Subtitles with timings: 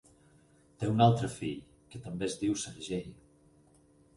[0.83, 1.59] Té un altre fill,
[1.91, 3.05] que també es diu Sergei.